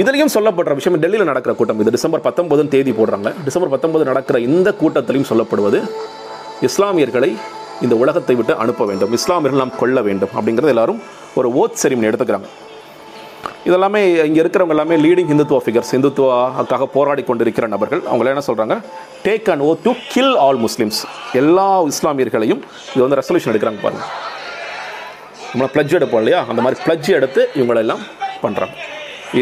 இதுலேயும் 0.00 0.32
சொல்லப்படுற 0.34 0.72
விஷயம் 0.78 1.00
டெல்லியில் 1.02 1.30
நடக்கிற 1.30 1.52
கூட்டம் 1.58 1.80
இது. 1.82 1.94
டிசம்பர் 1.96 2.24
பத்தொன்பதுன்னு 2.26 2.74
தேதி 2.74 2.92
போடுறாங்க. 2.98 3.28
டிசம்பர் 3.46 3.72
பத்தொன்பது 3.74 4.04
நடக்கிற 4.10 4.38
இந்த 4.48 4.68
கூட்டத்திலையும் 4.80 5.28
சொல்லப்படுவது 5.30 5.80
இஸ்லாமியர்களை 6.68 7.30
இந்த 7.84 7.94
உலகத்தை 8.02 8.34
விட்டு 8.36 8.54
அனுப்ப 8.62 8.84
வேண்டும் 8.90 9.12
இஸ்லாமியர்கள் 9.18 9.62
நாம் 9.62 9.78
கொள்ள 9.80 10.00
வேண்டும் 10.08 10.32
அப்படிங்கிறது 10.36 10.72
எல்லாரும் 10.74 11.00
ஒரு 11.38 11.48
ஓத் 11.62 11.80
செரிமனி 11.82 12.08
எடுத்துக்கிறாங்க. 12.10 12.48
இதெல்லாமே 13.68 14.00
இங்கே 14.28 14.40
இருக்கிறவங்க 14.42 14.74
எல்லாமே 14.74 14.96
லீடிங் 15.04 15.30
ஹிந்துத்துவ 15.32 15.58
ஃபிகர்ஸ் 15.64 15.90
ஹிந்துத்துவாக்காக 15.94 16.84
போராடி 16.96 17.22
கொண்டிருக்கிற 17.28 17.66
நபர்கள் 17.74 18.02
அவங்கள 18.10 18.32
என்ன 18.32 18.42
சொல்கிறாங்க 18.48 18.74
take 19.26 19.48
an 19.52 19.64
oath 19.68 19.70
to 19.86 19.92
kill 20.12 20.34
all 20.44 20.60
Muslims 20.66 21.00
எல்லா 21.40 21.66
இஸ்லாமியர்களையும் 21.92 22.62
இது 22.94 23.02
வந்து 23.06 23.18
ரெசல்யூஷன் 23.20 23.52
எடுக்கிறாங்க 23.52 23.82
பாருங்க. 23.86 24.04
நம்ம 25.50 25.68
ப்ளஜ் 25.74 25.96
எடுப்போம் 25.98 26.22
இல்லையா? 26.22 26.40
அந்த 26.50 26.62
மாதிரி 26.62 26.80
ப்ளஜ் 26.86 27.10
எடுத்து 27.18 27.42
இவங்களெல்லாம் 27.58 28.02
பண்ணுறாங்க 28.44 28.74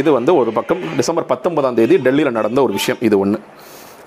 இது 0.00 0.10
வந்து 0.18 0.32
ஒரு 0.40 0.50
பக்கம் 0.58 0.82
டிசம்பர் 0.96 1.30
பத்தொன்பதாம் 1.32 1.78
தேதி 1.80 1.96
டெல்லியில் 2.06 2.36
நடந்த 2.38 2.58
ஒரு 2.66 2.72
விஷயம் 2.78 3.00
இது 3.08 3.18
ஒன்று 3.24 3.38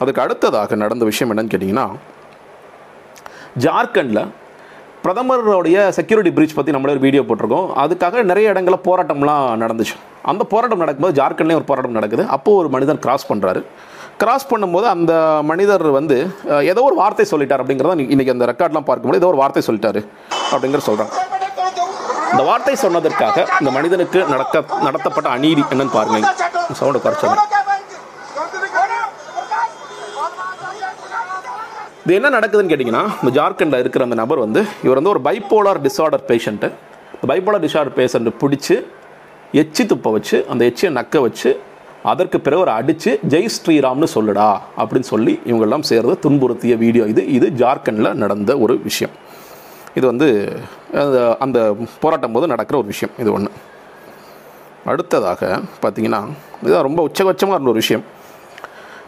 அதுக்கு 0.02 0.22
அடுத்ததாக 0.26 0.76
நடந்த 0.84 1.06
விஷயம் 1.12 1.32
என்னன்னு 1.32 1.54
கேட்டிங்கன்னா 1.54 1.88
ஜார்க்கண்டில் 3.66 4.22
பிரதமருடைய 5.04 5.78
செக்யூரிட்டி 5.98 6.32
பிரீச் 6.38 6.56
பற்றி 6.56 6.72
நம்மளே 6.76 6.94
ஒரு 6.96 7.02
வீடியோ 7.06 7.22
போட்டிருக்கோம். 7.28 7.68
அதுக்காக 7.84 8.24
நிறைய 8.32 8.54
இடங்களில் 8.54 8.86
போராட்டம்லாம் 8.88 9.46
நடந்துச்சு. 9.64 9.96
அந்த 10.32 10.44
போராட்டம் 10.54 10.82
நடக்கும்போது 10.84 11.18
ஜார்க்கண்ட்லேயும் 11.20 11.60
ஒரு 11.62 11.68
போராட்டம் 11.70 11.98
நடக்குது. 12.00 12.24
அப்போது 12.36 12.60
ஒரு 12.62 12.70
மனிதன் 12.76 13.02
கிராஸ் 13.06 13.28
பண்ணுறாரு 13.32 13.62
கிராஸ் 14.22 14.50
பண்ணும்போது 14.52 14.88
அந்த 14.96 15.14
மனிதர் 15.52 15.86
வந்து 15.98 16.18
ஏதோ 16.72 16.84
ஒரு 16.90 16.96
வார்த்தை 17.02 17.26
சொல்லிட்டார் 17.34 17.64
அப்படிங்கிறத 17.64 18.08
இன்றைக்கி 18.16 18.34
அந்த 18.36 18.48
ரெக்கார்ட்லாம் 18.52 18.88
பார்க்கும்போது 18.90 19.22
ஏதோ 19.22 19.30
ஒரு 19.34 19.42
வார்த்தை 19.44 19.64
சொல்லிட்டாரு 19.70 20.02
அப்படிங்கிற 20.54 20.82
சொல்கிறாங்க 20.90 21.14
இந்த 22.34 22.44
வார்த்தை 22.50 22.76
சொன்னதற்காக 22.86 23.46
இந்த 23.60 23.72
மனிதனுக்கு 23.78 24.20
நடக்க 24.34 24.64
நடத்தப்பட்ட 24.88 25.28
அநீதி 25.38 25.64
என்னன்னு 25.74 25.96
பாருங்க. 26.00 26.20
சவுண்டை 26.80 27.02
குறைச்சது 27.06 27.36
இது 32.08 32.16
என்ன 32.16 32.30
நடக்குதுன்னு 32.30 32.70
கேட்டிங்கன்னா 32.72 33.10
இந்த 33.24 33.42
ஜார்க்கண்டில் 33.42 33.80
இருக்கிற 33.80 34.04
அந்த 34.04 34.16
நபர் 34.16 34.38
வந்து 34.38 34.64
இவர் 34.84 35.02
வந்து 35.02 35.10
ஒரு 35.10 35.22
bipolar 35.22 35.82
disorder 35.82 36.24
patient 36.28 36.72
bipolar 37.28 37.64
disorder 37.66 37.96
பேஷண்ட்டை 37.96 38.34
பிடிச்சி 38.40 38.86
எச்சி 39.52 39.84
துப்ப 39.84 40.12
வச்சு 40.12 40.46
அந்த 40.50 40.66
எச்சியை 40.66 40.96
நக்க 40.96 41.22
வச்சு 41.22 41.60
அதற்கு 42.04 42.40
பிறகு 42.40 42.62
ஒரு 42.62 42.72
அடித்து 42.72 43.20
ஜெய் 43.30 43.50
ஸ்ரீராம்னு 43.58 44.08
சொல்லுடா 44.14 44.58
அப்படின்னு 44.78 45.00
சொல்லி 45.00 45.40
இவங்கெல்லாம் 45.46 45.82
சேர்ந்து 45.82 46.30
துன்புறுத்திய 46.30 46.78
வீடியோ 46.78 47.06
இது. 47.06 47.28
இது 47.28 47.50
ஜார்க்கண்டில் 47.56 48.14
நடந்த 48.14 48.58
ஒரு 48.58 48.80
விஷயம். 48.82 49.16
இது 49.96 50.06
வந்து 50.06 50.60
அந்த- 51.40 51.76
போராட்டம் 52.00 52.32
போது 52.32 52.48
நடக்கிற 52.48 52.78
ஒரு 52.78 52.88
விஷயம். 52.88 53.16
இது 53.20 53.32
ஒன்று 53.32 53.52
அடுத்ததாக 54.86 55.62
பார்த்தீங்கன்னா 55.82 56.24
இதுதான் 56.64 56.82
ரொம்ப 56.82 57.08
உச்சபட்சமாக 57.08 57.56
இருந்த 57.56 57.70
ஒரு 57.70 57.74
விஷயம். 57.74 58.04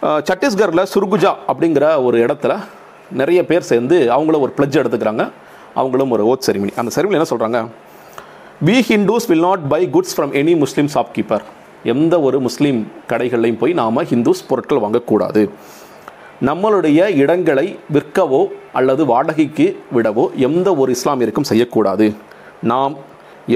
சத்தீஸ்கரில் 0.01 0.86
சுர்குஜா 0.94 1.36
அப்படிங்கிற 1.48 2.03
ஒரு 2.03 2.25
இடத்துல 2.25 2.60
நிறைய 3.22 3.39
பேர் 3.46 3.70
சேர்ந்து 3.72 3.98
அவங்களும் 4.16 4.44
ஒரு 4.46 4.54
பிளட்ஜ் 4.58 4.80
எடுத்துக்கிறாங்க. 4.82 5.24
அவங்களும் 5.80 6.12
ஒரு 6.16 6.24
ஓட் 6.32 6.46
செரிமனி 6.48 6.74
அந்த 6.82 6.92
செரிமனி 6.96 7.18
என்ன 7.20 7.30
சொல்கிறாங்க 7.32 7.60
we 8.68 8.78
Hindus 8.89 9.28
will 9.30 9.46
not 9.48 9.68
buy 9.74 9.82
goods 9.96 10.16
from 10.16 10.34
any 10.42 10.54
Muslim 10.63 10.89
shopkeeper 10.96 11.44
எந்த 11.94 12.16
ஒரு 12.28 12.38
முஸ்லீம் 12.48 12.80
கடைகள்லையும் 13.12 13.60
போய் 13.60 13.74
நாம் 13.82 14.00
ஹிந்துஸ் 14.12 14.42
பொருட்கள் 14.48 14.82
வாங்கக்கூடாது. 14.86 15.44
நம்மளுடைய 16.50 17.08
இடங்களை 17.24 17.68
விற்கவோ 17.96 18.42
அல்லது 18.80 19.06
வாடகைக்கு 19.06 19.68
விடவோ 19.96 20.25
எந்த 20.48 20.75
ஒரு 20.75 20.96
இஸ்லாமியருக்கும் 20.98 21.50
செய்யக்கூடாது. 21.51 22.08
நாம் 22.72 22.96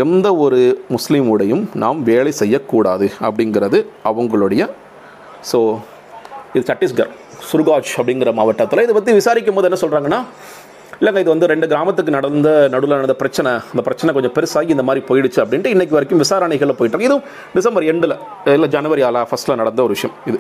எந்த 0.04 0.28
ஒரு 0.36 0.86
முஸ்லீமுடையும் 0.96 1.64
நாம் 1.84 2.04
வேலை 2.04 2.32
செய்யக்கூடாது 2.32 3.08
அப்படிங்கிறது 3.28 3.80
அவங்களுடைய 4.12 4.70
ஸோ 5.52 5.60
இது 6.54 6.64
சத்தீஸ்கர். 6.72 7.12
சுர்காஜ் 7.52 7.94
அப்படிங்கிற 8.00 8.32
மாவட்டத்தில். 8.40 8.84
இதை 8.86 8.96
பற்றி 8.98 9.14
விசாரிக்கும் 9.22 9.58
போது 9.60 9.70
என்ன 9.70 9.80
சொல்கிறாங்கன்னா 9.84 10.22
இல்லைங்க 11.00 11.22
இது 11.24 11.32
வந்து 11.34 11.48
ரெண்டு 11.52 11.68
கிராமத்துக்கு 11.72 12.12
நடந்த 12.16 12.50
நடுவில் 12.74 12.98
நடந்த 13.00 13.16
பிரச்சனை. 13.22 13.52
அந்த 13.74 13.82
பிரச்சனை 13.88 14.10
கொஞ்சம் 14.18 14.34
பெருசாகி 14.36 14.72
இந்த 14.76 14.86
மாதிரி 14.90 15.02
போயிடுச்சு 15.10 15.40
அப்படின்ட்டு 15.44 15.74
இன்னைக்கு 15.76 15.96
வரைக்கும் 15.98 16.22
விசாரணைகளில் 16.24 16.78
போயிட்டு 16.80 17.08
இதுவும் 17.08 17.26
டிசம்பர் 17.58 17.88
எண்டில் 17.94 18.16
இல்லை 18.56 18.70
ஜனவரி 18.76 19.04
ஆலா 19.08 19.24
ஃபஸ்ட்டில் 19.32 19.60
நடந்த 19.62 19.82
ஒரு 19.88 19.96
விஷயம் 19.98 20.16
இது. 20.32 20.40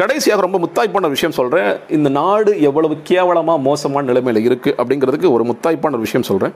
கடைசியாக 0.00 0.44
ரொம்ப 0.46 0.58
முத்தாய்ப்பான 0.64 1.06
ஒரு 1.08 1.16
விஷயம் 1.16 1.36
சொல்கிறேன் 1.38 1.70
இந்த 1.96 2.08
நாடு 2.18 2.52
எவ்வளவு 2.68 2.94
கேவலமாக 3.10 3.64
மோசமான 3.68 4.06
நிலைமையில் 4.10 4.46
இருக்குது 4.48 4.76
அப்படிங்கிறதுக்கு 4.80 5.30
ஒரு 5.36 5.44
முத்தாய்ப்பான 5.50 5.96
ஒரு 5.98 6.06
விஷயம் 6.08 6.28
சொல்கிறேன் 6.30 6.54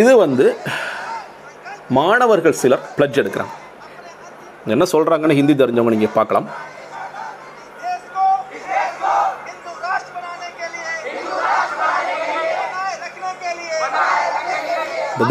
இது 0.00 0.12
வந்து 0.24 0.46
மாணவர்கள் 1.98 2.60
சிலர் 2.62 2.82
பிளட்ஜ் 2.96 3.20
எடுக்கிறாங்க. 3.20 3.54
என்ன 4.76 4.86
சொல்கிறாங்கன்னு 4.94 5.38
ஹிந்தி 5.38 5.54
தெரிஞ்சவங்க 5.60 5.94
நீங்கள் 5.96 6.16
பார்க்கலாம். 6.18 6.48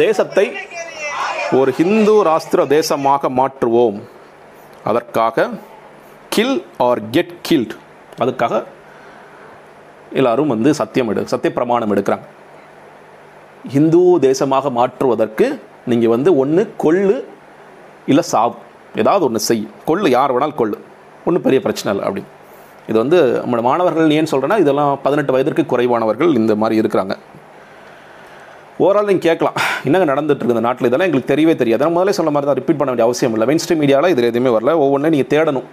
தேசத்தை 0.05 0.45
ஒரு 1.57 1.69
ஹிந்து 1.77 2.13
ராஷ்டிர 2.27 2.61
தேசமாக 2.77 3.29
மாற்றுவோம். 3.39 3.99
அதற்காக 4.89 5.45
கில் 6.35 6.57
ஆர் 6.87 7.01
கெட் 7.15 7.35
கில்ட் 7.47 7.75
அதுக்காக 8.23 8.59
எல்லாரும் 10.19 10.51
வந்து 10.53 10.69
சத்தியம் 10.79 11.09
எடு 11.11 11.31
சத்திய 11.33 11.51
பிரமாணம் 11.57 11.93
எடுக்கிறாங்க. 11.93 12.27
ஹிந்து 13.75 14.03
தேசமாக 14.27 14.71
மாற்றுவதற்கு 14.79 15.47
நீங்கள் 15.91 16.13
வந்து 16.15 16.29
ஒன்று 16.43 16.63
கொள்ளு 16.83 17.17
இல்லை 18.11 18.25
சாவு. 18.33 18.55
ஏதாவது 19.03 19.25
ஒன்று 19.27 19.39
செய். 19.49 19.63
கொள்ளு 19.89 20.09
யார் 20.17 20.33
வேணாலும் 20.35 20.59
கொள்ளு. 20.61 20.77
ஒன்றும் 21.27 21.45
பெரிய 21.47 21.61
பிரச்சனை 21.65 21.89
இல்லை 21.93 22.05
அப்படின்னு 22.09 22.33
இது 22.89 22.97
வந்து 23.03 23.17
நம்மளோட 23.41 23.63
மாணவர்கள் 23.69 24.13
ஏன் 24.17 24.29
சொல்கிறேன்னா 24.31 24.57
இதெல்லாம் 24.63 24.91
பதினெட்டு 25.05 25.33
வயதிற்கு 25.35 25.63
குறைவானவர்கள் 25.71 26.29
இந்த 26.41 26.53
மாதிரி 26.61 26.75
இருக்கிறாங்க. 26.81 27.15
ஓவரால் 28.83 29.07
நீங்கள் 29.09 29.27
கேட்கலாம் 29.27 29.55
என்னங்க 29.87 30.05
நடந்துட்டு 30.09 30.47
இந்த 30.53 30.61
நாட்டில்? 30.65 30.87
இதெல்லாம் 30.89 31.07
எங்களுக்கு 31.09 31.31
தெரியவே 31.31 31.53
தெரியாது. 31.61 31.81
நான் 31.83 31.95
முதல்ல 31.95 32.13
சொன்ன 32.17 32.31
மாதிரி 32.33 32.47
தான் 32.49 32.57
ரிப்பீட் 32.59 32.79
பண்ண 32.79 32.89
வேண்டிய 32.91 33.07
அவசியம் 33.07 33.33
இல்லை. 33.35 33.47
மெயின் 33.49 33.61
ஸ்ட்ரீம் 33.63 33.81
மீடியாவில் 33.83 34.13
இதில் 34.13 34.27
எதுவுமே 34.31 34.51
வரல. 34.55 34.73
ஒவ்வொன்றும் 34.83 35.13
நீங்கள் 35.15 35.31
தேடணும். 35.33 35.67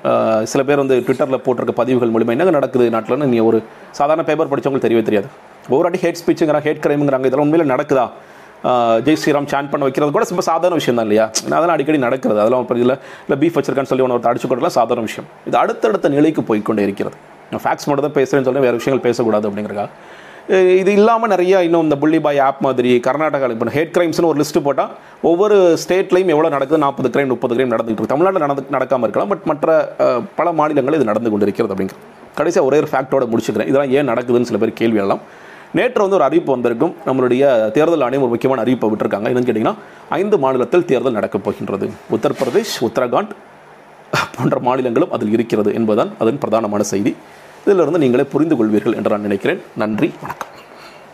சில 0.52 0.60
பேர் 0.68 0.80
வந்து 0.82 0.96
ட்விட்டரில் 1.06 1.42
போட்டிருக்க 1.46 1.74
பதிவுகள் 1.80 2.12
மூலிமா 2.14 2.34
என்னங்க 2.36 2.54
நடக்குது 2.58 2.86
நாட்டில்னு 2.94 3.28
நீங்கள் 3.32 3.48
ஒரு 3.50 3.60
சாதாரண 3.98 4.24
பேப்பர் 4.28 4.50
படிச்சவங்களுக்கு 4.52 4.88
தெரியவே 4.88 5.04
தெரியாது. 5.08 5.28
ஒவ்வொரு 5.72 5.86
வாட்டி 5.86 6.02
ஹேட் 6.04 6.20
ஸ்பீச்சுங்கிறாங்க 6.22 6.66
ஹேட் 6.68 6.82
கிரைமுங்கிறாங்க 6.86 7.28
இதெல்லாம் 7.30 7.46
உண்மையில் 7.48 7.72
நடக்குதா? 7.74 8.06
ஜெய் 9.06 9.18
ஸ்ரீராம் 9.22 9.48
சான் 9.52 9.70
பண்ண 9.72 9.82
வைக்கிறது 9.86 10.12
கூட 10.16 10.26
ரொம்ப 10.32 10.44
சாதாரண 10.50 10.76
விஷயம் 10.80 10.98
தான் 10.98 11.06
இல்லையா? 11.08 11.26
நான் 11.48 11.56
அதெல்லாம் 11.58 11.76
அடிக்கடி 11.76 11.98
நடக்கிறது. 12.06 12.40
அதெல்லாம் 12.42 12.62
இப்போ 12.64 12.76
இல்லை 12.84 12.96
இல்லை 13.26 13.38
பீஃப் 13.42 13.56
வச்சிருக்கான்னு 13.58 13.90
சொல்லி 13.92 14.04
ஒன்று 14.06 14.30
அடிச்சு 14.32 14.50
கொடுக்கலாம் 14.50 14.76
சாதாரண 14.80 15.04
விஷயம். 15.10 15.28
இது 15.48 15.56
அடுத்தடுத்த 15.62 16.10
நிலைக்கு 16.16 16.44
போய்க்கொண்டே 16.50 16.84
இருக்கிறது. 16.88 17.16
நான் 17.52 17.62
ஃபேக்ஸ் 17.64 17.88
மட்டும் 17.88 18.06
தான் 18.08 18.16
பேசுகிறேன்னு 18.20 18.48
சொல்லி 18.48 18.66
வேறு 18.66 18.80
விஷயங்கள் 18.80 19.06
பேசக்கூடாது 19.08 19.48
அப்படிங்கிறக்கா 19.50 19.88
இது 20.80 20.90
இல்லாமல் 20.98 21.30
நிறையா 21.32 21.58
இன்னும் 21.66 21.84
இந்த 21.86 21.96
புள்ளி 22.00 22.18
பாய் 22.24 22.40
ஆப் 22.46 22.58
மாதிரி 22.64 22.90
கர்நாடகாவில் 23.04 23.54
இப்போ 23.54 23.74
ஹேட் 23.76 23.92
கிரைம்ஸ்னு 23.94 24.28
ஒரு 24.30 24.38
லிஸ்ட்டு 24.40 24.62
போட்டால் 24.66 24.90
ஒவ்வொரு 25.30 25.56
ஸ்டேட்லையும் 25.82 26.32
எவ்வளோ 26.34 26.48
நடக்குது? 26.54 26.80
நாற்பது 26.82 27.08
கிரைம் 27.14 27.30
முப்பது 27.34 27.54
கிரைம் 27.56 27.72
நடந்துகிட்டு 27.74 28.00
இருக்கு. 28.00 28.14
தமிழ்நாட்டில் 28.14 28.44
நடந்து 28.46 28.64
நடக்காமல் 28.76 29.06
இருக்கலாம். 29.08 29.30
பட் 29.32 29.46
மற்ற 29.50 29.76
பல 30.40 30.52
மாநிலங்களில் 30.58 30.98
இது 31.00 31.10
நடந்து 31.10 31.32
கொண்டு 31.34 31.46
இருக்கிறது 31.48 31.74
அப்படிங்கிறது. 31.74 32.02
கடைசியாக 32.40 32.68
ஒரே 32.70 32.78
ஒரு 32.82 32.90
ஃபேக்டோட 32.92 33.26
முடிச்சுக்கிறேன். 33.32 33.70
இதெல்லாம் 33.70 33.94
ஏன் 33.98 34.10
நடக்குதுன்னு 34.12 34.50
சில 34.50 34.60
பேர் 34.64 34.78
கேள்வி 34.82 35.00
எல்லாம் 35.04 35.22
நேற்று 35.74 36.00
வந்து 36.00 36.16
ஒரு 36.16 36.24
அறிவிப்பு 36.24 36.52
வந்திருக்கும். 36.52 36.94
நம்மளுடைய 37.06 37.70
தேர்தல் 37.70 38.00
ஆணையம் 38.00 38.28
ஒரு 38.28 38.28
முக்கியமான 38.28 38.62
அறிவிப்பை 38.62 38.88
விட்டுருக்காங்க. 38.92 39.28
என்னன்னு 39.30 39.48
கேட்டிங்கன்னா 39.48 39.74
ஐந்து 40.08 40.38
மாநிலத்தில் 40.38 40.84
தேர்தல் 40.84 41.12
நடக்கப் 41.12 41.44
போகின்றது. 41.44 41.90
உத்தரப்பிரதேஷ் 42.10 42.76
உத்தரகாண்ட் 42.80 43.30
போன்ற 44.36 44.60
மாநிலங்களும் 44.60 45.08
அதில் 45.08 45.32
இருக்கிறது 45.32 45.74
என்பதுதான் 45.74 46.10
அதன் 46.18 46.38
பிரதானமான 46.38 46.80
செய்தி. 46.80 47.16
இதிலிருந்து 47.66 47.98
நீங்களே 47.98 48.24
புரிந்து 48.24 48.54
கொள்வீர்கள் 48.54 48.94
என்று 48.94 49.10
நான் 49.10 49.20
நினைக்கிறேன். 49.20 49.62
நன்றி 49.76 50.12
வணக்கம். 50.20 50.48